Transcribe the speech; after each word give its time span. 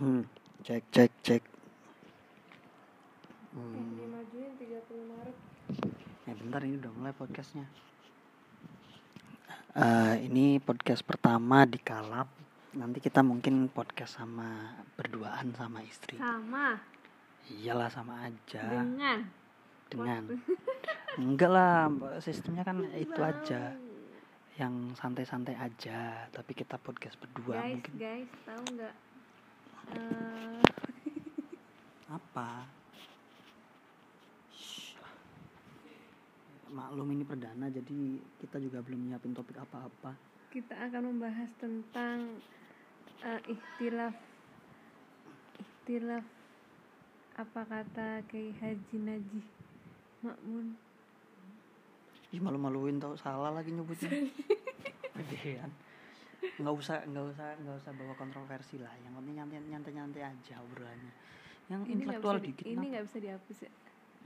Hmm, 0.00 0.24
cek 0.64 0.80
cek 0.96 1.12
cek. 1.20 1.42
Hmm, 3.52 4.00
dimajuin 4.00 4.56
30 4.56 5.12
Maret. 5.12 5.36
ya 6.24 6.32
bentar 6.40 6.64
ini 6.64 6.80
udah 6.80 6.92
mulai 6.96 7.12
podcastnya. 7.12 7.68
Eh, 9.76 10.24
ini 10.24 10.56
podcast 10.56 11.04
pertama 11.04 11.68
di 11.68 11.76
Kalap. 11.76 12.32
Nanti 12.80 13.04
kita 13.04 13.20
mungkin 13.20 13.68
podcast 13.68 14.16
sama 14.16 14.72
berduaan 14.96 15.52
sama 15.52 15.84
istri. 15.84 16.16
Sama 16.16 16.80
Iyalah 17.52 17.92
sama 17.92 18.24
aja 18.24 18.64
dengan 18.72 19.28
dengan. 19.92 20.22
Enggak 21.20 21.50
lah, 21.52 21.92
sistemnya 22.24 22.64
kan 22.64 22.88
itu 22.96 23.20
aja. 23.20 23.76
Yang 24.56 24.96
santai-santai 24.96 25.60
aja, 25.60 26.24
tapi 26.32 26.56
kita 26.56 26.80
podcast 26.80 27.20
berdua 27.20 27.60
guys, 27.60 27.76
mungkin 27.76 27.94
guys, 28.00 28.30
tahu 28.48 28.64
nggak? 28.80 29.09
Eh, 29.90 30.62
apa? 32.08 32.48
Shh. 34.52 34.96
Maklum 36.70 37.08
ini 37.12 37.24
perdana 37.24 37.66
jadi 37.66 38.00
kita 38.38 38.56
juga 38.60 38.84
belum 38.84 39.10
nyiapin 39.10 39.32
topik 39.32 39.58
apa-apa. 39.58 40.14
kita 40.50 40.74
akan 40.74 41.14
membahas 41.14 41.46
tentang 41.62 42.42
eh, 43.22 43.38
ikhtilaf 43.46 44.18
ikhtilaf 45.62 46.26
apa 47.38 47.60
kata 47.62 48.26
Kiai 48.26 48.50
Haji 48.58 48.96
Najih 48.98 49.46
Makmun 50.26 50.74
Ih 52.30 52.42
malu-maluin 52.42 52.98
tau 53.02 53.18
salah 53.18 53.50
lagi 53.50 53.74
nyebutnya. 53.74 54.06
Gedean. 55.18 55.70
Nggak 56.40 56.74
usah 56.74 56.96
nggak 57.04 57.24
usah 57.30 57.46
nggak 57.58 57.76
usah 57.76 57.92
bawa 57.92 58.14
kontroversi 58.14 58.76
lah. 58.76 58.92
Yang 58.98 59.12
penting 59.14 59.34
nyantai 59.36 59.58
nyantai 59.62 59.92
nyantai 59.92 60.22
aja 60.26 60.54
obrolannya. 60.58 61.12
Yang 61.66 61.80
ini 61.80 61.86
nggak 61.86 61.94
intelektual 62.18 62.34
bisa 62.34 62.42
di- 62.42 62.48
dikit 62.50 62.64
ini 62.64 62.72
kenapa? 62.72 62.88
nggak 62.90 63.04
bisa 63.04 63.18
dihapus 63.18 63.58
ya 63.60 63.72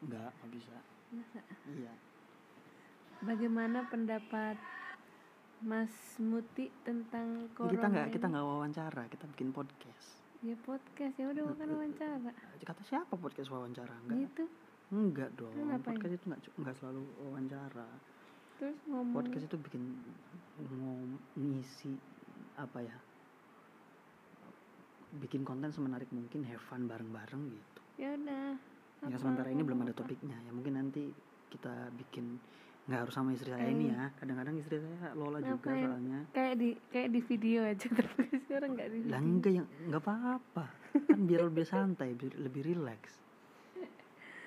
Nggak 0.00 0.28
nggak 0.32 0.50
bisa. 0.52 0.76
Masa? 1.10 1.40
Iya. 1.68 1.92
bagaimana 3.20 3.78
pendapat 3.86 4.56
Mas 5.60 5.94
Muti 6.18 6.68
tentang 6.82 7.26
Ini 7.42 7.54
corona 7.54 7.72
kita 7.72 7.86
nggak 7.88 8.08
kita 8.10 8.26
nggak 8.28 8.44
wawancara 8.44 9.02
kita 9.08 9.24
bikin 9.30 9.48
podcast. 9.50 10.08
ya 10.40 10.52
podcast 10.58 11.14
ya 11.14 11.26
udah 11.26 11.44
bukan 11.46 11.68
wawancara 11.72 12.30
Kata 12.60 12.82
siapa 12.82 13.14
podcast 13.14 13.48
wawancara? 13.48 13.94
Enggak. 14.02 14.18
gitu 14.28 14.44
Enggak 14.90 15.30
dong. 15.34 15.52
Ngapain? 15.56 15.96
Podcast 15.96 16.12
itu 16.12 16.24
nggak 16.26 16.40
nggak 16.54 16.74
selalu 16.76 17.02
wawancara. 17.18 17.88
terus 18.54 18.76
ngomong 18.84 19.14
podcast 19.16 19.44
itu 19.44 19.56
bikin 19.58 19.82
ngom- 20.60 21.18
ngisi 21.34 21.96
apa 22.56 22.78
ya 22.80 22.96
bikin 25.14 25.42
konten 25.42 25.70
semenarik 25.70 26.10
mungkin 26.10 26.42
have 26.44 26.58
fun 26.60 26.84
bareng-bareng 26.84 27.42
gitu. 27.46 27.80
Ya 27.96 28.14
udah 28.14 28.58
ya 29.04 29.16
sementara 29.16 29.46
ini 29.48 29.62
belum 29.62 29.82
ada 29.82 29.92
topiknya. 29.92 30.34
Ya 30.36 30.50
mungkin 30.50 30.74
nanti 30.74 31.12
kita 31.48 31.70
bikin 31.94 32.38
nggak 32.84 33.00
harus 33.00 33.14
sama 33.14 33.30
istri 33.30 33.48
saya 33.48 33.64
ini 33.64 33.88
Eh. 33.88 33.94
ya. 33.94 34.10
Kadang-kadang 34.12 34.54
istri 34.58 34.76
saya 34.76 35.14
Lola 35.14 35.38
juga 35.38 35.70
soalnya. 35.70 36.26
Kayak 36.30 36.54
di 36.58 36.68
kayak 36.90 37.08
di 37.10 37.20
video 37.22 37.60
aja 37.62 37.86
tapi 38.00 38.22
sekarang 38.40 38.70
nggak 38.74 38.88
di 38.90 38.98
lah 39.04 39.18
video. 39.18 39.30
enggak 39.30 39.52
yang 39.54 39.66
nggak 39.86 40.02
apa-apa. 40.02 40.64
Kan 41.06 41.20
biar 41.24 41.40
lebih 41.46 41.64
santai 41.70 42.10
biar 42.12 42.34
lebih 42.36 42.62
rileks 42.64 43.22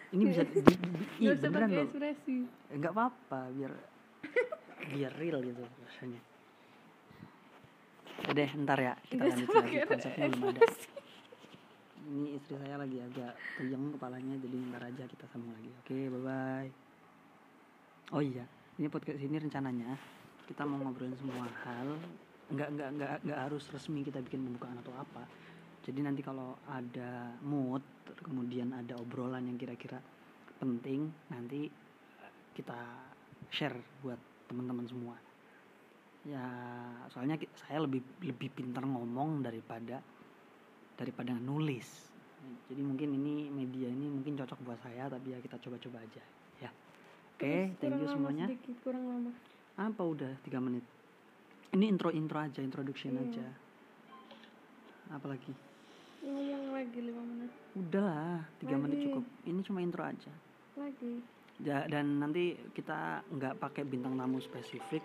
ini 0.08 0.24
bisa 0.24 0.48
di, 0.48 0.64
di, 0.64 0.72
di- 0.72 1.10
iya 1.20 1.36
beneran 1.36 1.68
loh. 1.68 1.92
Eh, 1.92 2.16
nggak 2.72 2.94
apa-apa 2.96 3.52
biar 3.52 3.72
biar 4.88 5.12
real 5.20 5.44
gitu 5.44 5.60
rasanya 5.84 6.24
deh 8.34 8.50
ntar 8.66 8.80
ya 8.82 8.94
kita 9.08 9.24
lanjut 9.24 9.50
lagi 9.54 9.76
konsepnya 9.86 10.28
belum 10.30 10.50
ada 10.54 10.62
ini 12.08 12.40
istri 12.40 12.56
saya 12.56 12.80
lagi 12.80 12.98
agak 13.04 13.36
puyeng 13.60 13.92
kepalanya 14.00 14.34
jadi 14.40 14.56
ntar 14.72 14.84
aja 14.88 15.04
kita 15.12 15.28
sambung 15.28 15.52
lagi. 15.52 15.68
Oke 15.84 16.08
bye 16.08 16.24
bye 16.24 16.70
oh 18.16 18.24
iya 18.24 18.48
ini 18.80 18.88
podcast 18.88 19.20
ini 19.20 19.36
rencananya 19.36 19.92
kita 20.48 20.64
mau 20.64 20.80
ngobrolin 20.80 21.18
semua 21.20 21.44
hal. 21.68 22.00
Nggak 22.48 22.70
nggak 22.80 22.90
nggak 22.96 23.12
nggak 23.28 23.40
harus 23.44 23.68
resmi 23.76 24.08
kita 24.08 24.24
bikin 24.24 24.48
pembukaan 24.48 24.80
atau 24.80 24.96
apa. 24.96 25.28
Jadi 25.84 26.00
nanti 26.00 26.24
kalau 26.24 26.56
ada 26.72 27.36
mood 27.44 27.84
kemudian 28.24 28.72
ada 28.72 28.96
obrolan 28.96 29.44
yang 29.44 29.60
kira-kira 29.60 30.00
penting 30.64 31.12
nanti 31.28 31.68
kita 32.56 32.80
share 33.52 33.76
buat 34.00 34.18
teman-teman 34.48 34.88
semua 34.88 35.16
ya 36.28 36.44
soalnya 37.08 37.40
saya 37.56 37.80
lebih 37.80 38.04
lebih 38.20 38.52
pintar 38.52 38.84
ngomong 38.84 39.42
daripada 39.42 40.04
daripada 40.94 41.32
nulis. 41.32 41.88
Jadi 42.68 42.82
mungkin 42.84 43.16
ini 43.16 43.48
media 43.48 43.88
ini 43.88 44.12
mungkin 44.12 44.36
cocok 44.36 44.60
buat 44.62 44.80
saya 44.80 45.08
tapi 45.08 45.32
ya 45.32 45.40
kita 45.40 45.56
coba-coba 45.58 46.04
aja. 46.04 46.24
Ya. 46.60 46.72
Oke 47.36 47.72
Terus 47.72 47.80
thank 47.80 47.96
you 47.98 48.08
semuanya. 48.10 48.46
sedikit, 48.50 48.76
kurang 48.84 49.04
lama. 49.08 49.32
Apa 49.78 50.02
udah 50.04 50.34
tiga 50.44 50.60
menit? 50.60 50.84
Ini 51.72 51.86
intro 51.88 52.10
intro 52.12 52.40
aja 52.40 52.60
introduction 52.60 53.14
Iya. 53.14 53.24
aja. 53.24 53.48
Apalagi 55.10 55.54
ngomong 56.24 56.76
lagi 56.76 57.00
lima 57.00 57.24
menit. 57.24 57.52
Udah 57.74 58.04
lah 58.04 58.40
tiga 58.60 58.76
menit 58.76 58.98
Lagi. 59.00 59.06
cukup. 59.08 59.24
Ini 59.46 59.60
cuma 59.64 59.80
intro 59.80 60.04
aja. 60.04 60.34
Lagi. 60.76 61.14
Da- 61.58 61.88
dan 61.88 62.20
nanti 62.20 62.54
kita 62.76 63.24
nggak 63.28 63.58
pakai 63.58 63.82
bintang 63.82 64.14
tamu 64.14 64.38
spesifik 64.38 65.02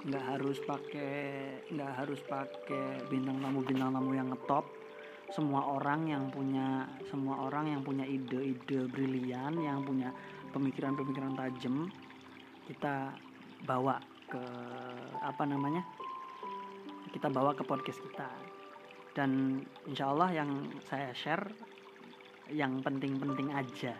nggak 0.00 0.24
harus 0.24 0.56
pakai 0.64 1.12
nggak 1.68 1.92
harus 2.00 2.20
pakai 2.24 3.04
bintang 3.12 3.36
tamu 3.40 3.60
bintang 3.60 3.92
tamu 3.92 4.16
yang 4.16 4.32
ngetop. 4.32 4.64
Semua 5.30 5.62
orang 5.78 6.10
yang 6.10 6.24
punya 6.32 6.88
semua 7.06 7.46
orang 7.46 7.70
yang 7.70 7.82
punya 7.86 8.02
ide-ide 8.02 8.90
brilian 8.90 9.54
yang 9.60 9.86
punya 9.86 10.10
pemikiran-pemikiran 10.50 11.38
tajam 11.38 11.86
kita 12.66 13.14
bawa 13.68 14.00
ke 14.26 14.42
apa 15.22 15.44
namanya? 15.46 15.84
Kita 17.12 17.30
bawa 17.30 17.54
ke 17.54 17.62
podcast 17.62 18.00
kita. 18.00 18.30
Dan 19.14 19.62
insya 19.86 20.10
Allah 20.10 20.30
yang 20.32 20.50
saya 20.86 21.10
share 21.14 21.50
yang 22.50 22.82
penting-penting 22.82 23.54
aja. 23.54 23.94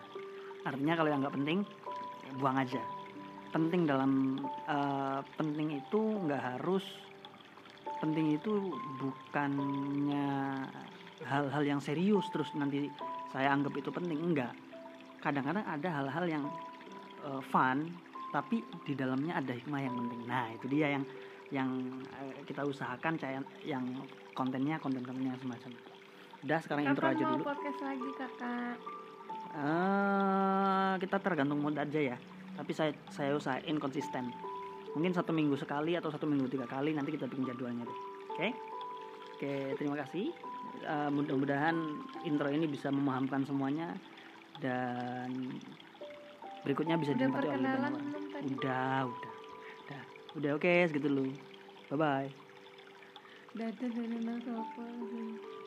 Artinya 0.67 0.93
kalau 0.99 1.09
yang 1.11 1.19
nggak 1.23 1.35
penting 1.35 1.59
buang 2.39 2.59
aja 2.59 3.00
penting 3.51 3.85
dalam 3.85 4.39
eh, 4.67 5.19
penting 5.35 5.77
itu 5.77 5.99
nggak 6.25 6.41
harus 6.57 6.83
penting 8.01 8.33
itu 8.33 8.73
bukannya 8.97 10.65
hal-hal 11.21 11.63
yang 11.63 11.77
serius 11.77 12.25
terus 12.33 12.49
nanti 12.57 12.89
saya 13.29 13.53
anggap 13.53 13.77
itu 13.77 13.93
penting 13.93 14.17
enggak. 14.17 14.51
Kadang-kadang 15.21 15.63
ada 15.67 15.89
hal-hal 16.01 16.25
yang 16.25 16.43
eh, 17.27 17.41
fun 17.51 17.91
tapi 18.31 18.63
di 18.87 18.95
dalamnya 18.95 19.37
ada 19.37 19.51
hikmah 19.51 19.81
yang 19.83 19.95
penting. 19.95 20.21
Nah 20.25 20.45
itu 20.55 20.65
dia 20.71 20.87
yang 20.95 21.03
yang 21.51 21.69
eh, 22.23 22.41
kita 22.47 22.63
usahakan 22.63 23.19
saya 23.19 23.43
yang 23.67 23.83
kontennya 24.33 24.79
konten-konten 24.79 25.27
yang 25.27 25.37
semacam. 25.37 25.71
Itu 25.75 25.91
udah 26.41 26.59
sekarang 26.63 26.83
intro 26.89 27.05
kapan 27.05 27.13
aja 27.13 27.23
mau 27.27 27.31
dulu. 27.37 27.43
podcast 27.45 27.79
lagi 27.85 28.09
kakak? 28.17 28.77
Eh, 29.51 30.91
kita 31.03 31.17
tergantung 31.19 31.59
mood 31.59 31.75
aja 31.75 31.99
ya. 31.99 32.17
Tapi 32.55 32.71
saya 32.75 32.91
saya 33.09 33.35
usahain 33.35 33.77
konsisten. 33.79 34.31
Mungkin 34.91 35.15
satu 35.15 35.31
minggu 35.31 35.55
sekali 35.55 35.95
atau 35.95 36.11
satu 36.11 36.27
minggu 36.27 36.51
tiga 36.51 36.67
kali 36.67 36.91
nanti 36.91 37.15
kita 37.15 37.27
bikin 37.27 37.47
jadwalnya 37.47 37.87
deh. 37.87 37.99
Oke? 38.35 38.47
Oke, 39.39 39.53
terima 39.79 39.95
kasih. 40.03 40.29
Eh, 40.81 41.09
mudah-mudahan 41.09 41.75
intro 42.25 42.49
ini 42.49 42.65
bisa 42.69 42.89
memahamkan 42.93 43.45
semuanya 43.45 43.93
dan 44.61 45.57
berikutnya 46.61 46.97
bisa 47.01 47.17
udah 47.17 47.19
dinikmati 47.25 47.47
oleh 47.49 47.71
tadi 48.31 48.45
Udah, 48.57 48.99
udah, 49.09 49.33
udah, 49.85 50.01
udah 50.37 50.51
oke 50.57 50.73
segitu 50.89 51.07
dulu. 51.09 51.25
Bye 51.91 51.97
bye. 51.97 52.29
dadah 53.51 53.91
dan 53.91 55.59